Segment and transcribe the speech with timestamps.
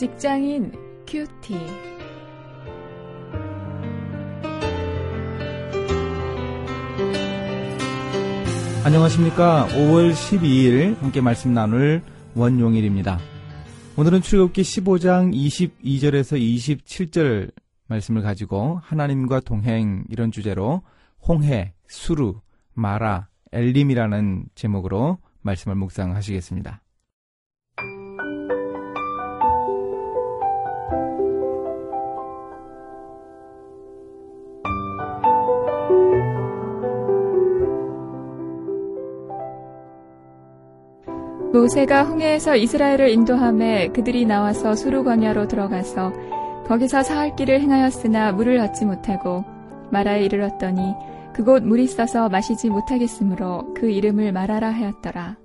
[0.00, 0.72] 직장인
[1.06, 1.54] 큐티.
[8.82, 9.68] 안녕하십니까.
[9.68, 12.00] 5월 12일 함께 말씀 나눌
[12.34, 13.18] 원용일입니다.
[13.98, 17.52] 오늘은 출애굽기 15장 22절에서 27절
[17.86, 20.80] 말씀을 가지고 하나님과 동행 이런 주제로
[21.28, 22.40] 홍해, 수루,
[22.72, 26.80] 마라, 엘림이라는 제목으로 말씀을 묵상하시겠습니다.
[41.60, 46.10] 모세가 홍해에서 이스라엘을 인도함에 그들이 나와서 수루 광야로 들어가서
[46.66, 49.44] 거기서 사흘 길을 행하였으나 물을 얻지 못하고
[49.90, 50.94] 마라에 이르렀더니
[51.34, 55.36] 그곳 물이 써서 마시지 못하겠으므로 그 이름을 마라라 하였더라.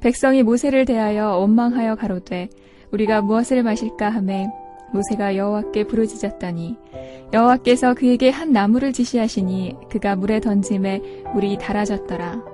[0.00, 2.48] 백성이 모세를 대하여 원망하여 가로되
[2.90, 4.48] 우리가 무엇을 마실까 하매
[4.92, 6.76] 모세가 여호와께 부르짖었더니
[7.32, 11.00] 여호와께서 그에게 한 나무를 지시하시니 그가 물에 던짐에
[11.32, 12.53] 물이 달아졌더라.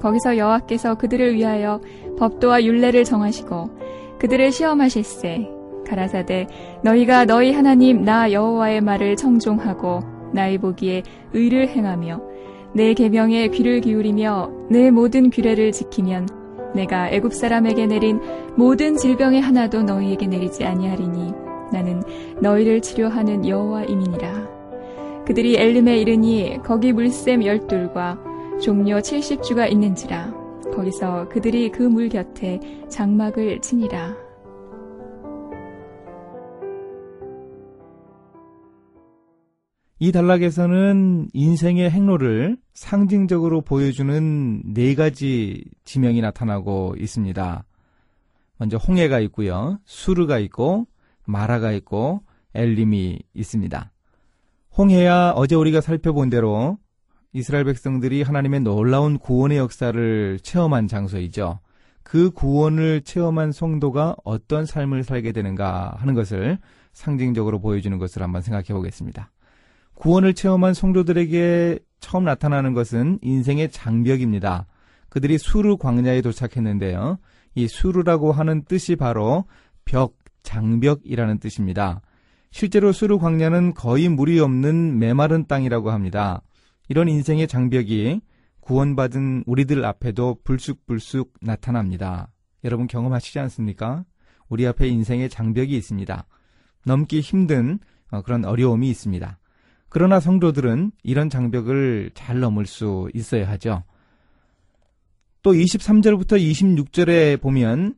[0.00, 1.80] 거기서 여호와께서 그들을 위하여
[2.18, 3.70] 법도와 율례를 정하시고
[4.18, 5.48] 그들을 시험하실세.
[5.86, 6.46] 가라사대
[6.84, 10.00] 너희가 너희 하나님 나 여호와의 말을 청종하고
[10.34, 12.20] 나의 보기에 의를 행하며
[12.74, 16.28] 내 계명에 귀를 기울이며 내 모든 규례를 지키면
[16.74, 18.20] 내가 애굽 사람에게 내린
[18.56, 21.32] 모든 질병의 하나도 너희에게 내리지 아니하리니
[21.72, 22.02] 나는
[22.40, 24.48] 너희를 치료하는 여호와임이니라.
[25.24, 28.27] 그들이 엘림에 이르니 거기 물샘 열둘과
[28.62, 30.32] 종려 70주가 있는지라
[30.74, 34.16] 거기서 그들이 그 물 곁에 장막을 치니라.
[40.00, 47.64] 이 단락에서는 인생의 행로를 상징적으로 보여주는 네 가지 지명이 나타나고 있습니다.
[48.58, 49.80] 먼저 홍해가 있고요.
[49.84, 50.86] 수르가 있고
[51.26, 52.22] 마라가 있고
[52.54, 53.92] 엘림이 있습니다.
[54.76, 56.78] 홍해야 어제 우리가 살펴본 대로
[57.32, 61.60] 이스라엘 백성들이 하나님의 놀라운 구원의 역사를 체험한 장소이죠.
[62.02, 66.58] 그 구원을 체험한 성도가 어떤 삶을 살게 되는가 하는 것을
[66.92, 69.30] 상징적으로 보여주는 것을 한번 생각해 보겠습니다.
[69.94, 74.66] 구원을 체험한 성도들에게 처음 나타나는 것은 인생의 장벽입니다.
[75.10, 77.18] 그들이 수르 광야에 도착했는데요.
[77.54, 79.44] 이 수르라고 하는 뜻이 바로
[79.84, 82.00] 벽, 장벽이라는 뜻입니다.
[82.50, 86.40] 실제로 수르 광야는 거의 물이 없는 메마른 땅이라고 합니다.
[86.88, 88.20] 이런 인생의 장벽이
[88.60, 92.28] 구원받은 우리들 앞에도 불쑥불쑥 나타납니다.
[92.64, 94.04] 여러분 경험하시지 않습니까?
[94.48, 96.26] 우리 앞에 인생의 장벽이 있습니다.
[96.84, 97.78] 넘기 힘든
[98.10, 99.38] 어, 그런 어려움이 있습니다.
[99.90, 103.84] 그러나 성도들은 이런 장벽을 잘 넘을 수 있어야 하죠.
[105.42, 107.94] 또 23절부터 26절에 보면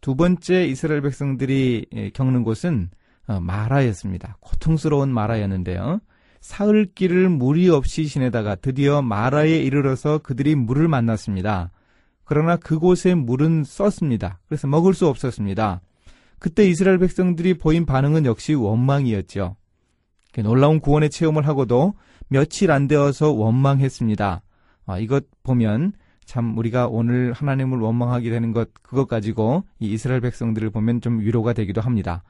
[0.00, 2.90] 두 번째 이스라엘 백성들이 예, 겪는 곳은
[3.26, 4.36] 어, 마라였습니다.
[4.40, 6.00] 고통스러운 마라였는데요.
[6.40, 11.70] 사흘길을 물이 없이 지내다가 드디어 마라에 이르러서 그들이 물을 만났습니다.
[12.24, 14.38] 그러나 그곳에 물은 썼습니다.
[14.46, 15.80] 그래서 먹을 수 없었습니다.
[16.38, 19.56] 그때 이스라엘 백성들이 보인 반응은 역시 원망이었죠.
[20.42, 21.94] 놀라운 구원의 체험을 하고도
[22.28, 24.42] 며칠 안 되어서 원망했습니다.
[24.86, 25.92] 아, 이것 보면
[26.24, 31.52] 참 우리가 오늘 하나님을 원망하게 되는 것 그것 가지고 이 이스라엘 백성들을 보면 좀 위로가
[31.52, 32.22] 되기도 합니다.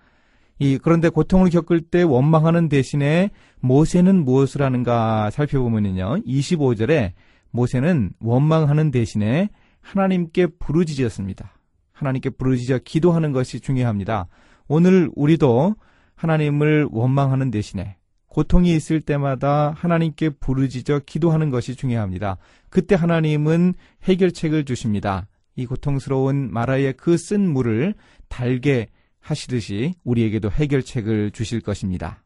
[0.61, 6.23] 이 그런데 고통을 겪을 때 원망하는 대신에 모세는 무엇을 하는가 살펴보면요.
[6.27, 7.13] 25절에
[7.51, 9.49] 모세는 원망하는 대신에
[9.81, 11.51] 하나님께 부르짖었습니다.
[11.93, 14.27] 하나님께 부르짖어 기도하는 것이 중요합니다.
[14.69, 15.77] 오늘 우리도
[16.15, 17.97] 하나님을 원망하는 대신에
[18.29, 22.37] 고통이 있을 때마다 하나님께 부르짖어 기도하는 것이 중요합니다.
[22.69, 23.73] 그때 하나님은
[24.03, 25.27] 해결책을 주십니다.
[25.57, 27.95] 이 고통스러운 마라의 그 쓴 물을
[28.29, 28.89] 달게
[29.21, 32.23] 하시듯이 우리에게도 해결책을 주실 것입니다.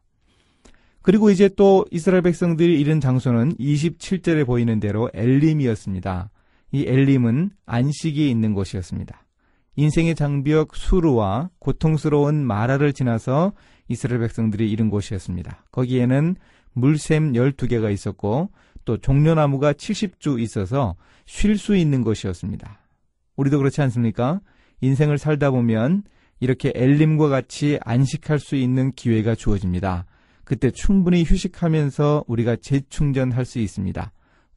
[1.01, 6.31] 그리고 이제 또 이스라엘 백성들이 이른 장소는 27절에 보이는 대로 엘림이었습니다.
[6.71, 9.23] 이 엘림은 안식이 있는 곳이었습니다.
[9.75, 13.53] 인생의 장벽 수루와 고통스러운 마라를 지나서
[13.87, 15.65] 이스라엘 백성들이 이른 곳이었습니다.
[15.71, 16.37] 거기에는
[16.73, 18.49] 물샘 12개가 있었고
[18.85, 20.95] 또 종려나무가 70주 있어서
[21.25, 22.79] 쉴 수 있는 곳이었습니다.
[23.35, 24.41] 우리도 그렇지 않습니까?
[24.81, 26.03] 인생을 살다 보면
[26.45, 30.05] 이렇게 엘림과 같이 안식할 수 있는 기회가 주어집니다.
[30.43, 34.11] 그때 충분히 휴식하면서 우리가 재충전할 수 있습니다.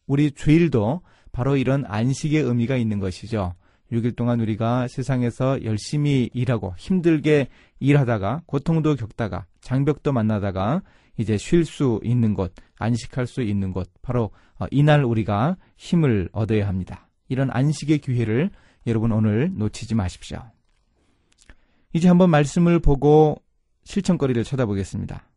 [0.06, 1.00] 우리 주일도
[1.32, 3.54] 바로 이런 안식의 의미가 있는 것이죠.
[3.90, 7.48] 6일 동안 우리가 세상에서 열심히 일하고 힘들게
[7.80, 10.82] 일하다가 고통도 겪다가 장벽도 만나다가
[11.16, 16.68] 이제 쉴 수 있는 곳, 안식할 수 있는 곳, 바로 어, 이날 우리가 힘을 얻어야
[16.68, 17.08] 합니다.
[17.30, 18.50] 이런 안식의 기회를
[18.86, 20.42] 여러분 오늘 놓치지 마십시오.
[21.92, 23.42] 이제 한번 말씀을 보고
[23.84, 25.28] 실천거리를 쳐다보겠습니다.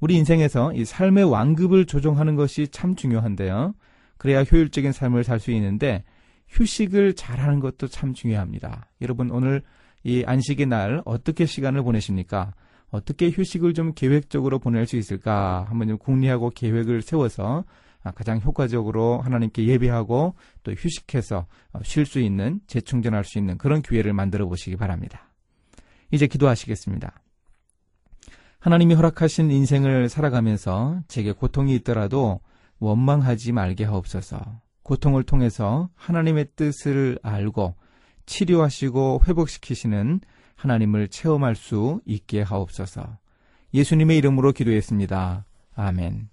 [0.00, 3.74] 우리 인생에서 이 삶의 완급을 조정하는 것이 참 중요한데요.
[4.18, 6.04] 그래야 효율적인 삶을 살 수 있는데
[6.48, 8.90] 휴식을 잘하는 것도 참 중요합니다.
[9.00, 9.62] 여러분 오늘
[10.04, 12.54] 이 안식의 날 어떻게 시간을 보내십니까?
[12.90, 15.66] 어떻게 휴식을 좀 계획적으로 보낼 수 있을까?
[15.68, 17.64] 한번 좀 궁리하고 계획을 세워서
[18.14, 21.46] 가장 효과적으로 하나님께 예배하고 또 휴식해서
[21.82, 25.25] 쉴 수 있는 재충전할 수 있는 그런 기회를 만들어 보시기 바랍니다.
[26.10, 27.12] 이제 기도하시겠습니다.
[28.58, 32.40] 하나님이 허락하신 인생을 살아가면서 제게 고통이 있더라도
[32.78, 34.60] 원망하지 말게 하옵소서.
[34.82, 37.74] 고통을 통해서 하나님의 뜻을 알고
[38.26, 40.20] 치료하시고 회복시키시는
[40.56, 43.18] 하나님을 체험할 수 있게 하옵소서.
[43.74, 45.44] 예수님의 이름으로 기도했습니다.
[45.74, 46.28] 아멘.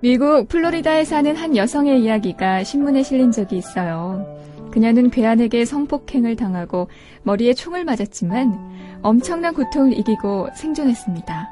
[0.00, 4.38] 미국 플로리다에 사는 한 여성의 이야기가 신문에 실린 적이 있어요.
[4.70, 6.88] 그녀는 괴한에게 성폭행을 당하고
[7.24, 11.48] 머리에 총을 맞았지만 엄청난 고통을 이기고 생존했습니다.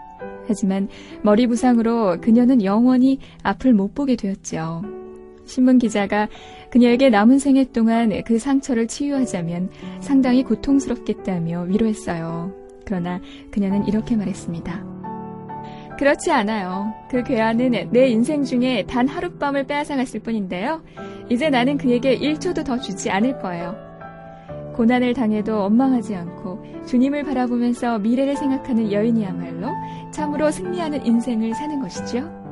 [0.46, 0.88] 하지만
[1.22, 4.84] 머리 부상으로 그녀는 영원히 앞을 못 보게 되었죠.
[5.44, 6.28] 신문 기자가
[6.70, 12.54] 그녀에게 남은 생애 동안 그 상처를 치유하자면 상당히 고통스럽겠다며 위로했어요.
[12.84, 13.20] 그러나
[13.50, 14.95] 그녀는 이렇게 말했습니다.
[15.98, 16.92] 그렇지 않아요.
[17.08, 20.82] 그 괴한은 내 인생 중에 단 하룻밤을 빼앗아갔을 뿐인데요.
[21.30, 23.74] 이제 나는 그에게 1초도 더 주지 않을 거예요.
[24.74, 29.68] 고난을 당해도 원망하지 않고 주님을 바라보면서 미래를 생각하는 여인이야말로
[30.12, 32.45] 참으로 승리하는 인생을 사는 것이죠.